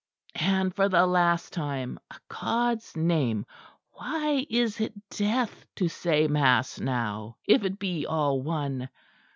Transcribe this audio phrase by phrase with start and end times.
[0.39, 3.45] And for the last time, a God's name,
[3.91, 8.89] why is it death to say mass now, if it be all one?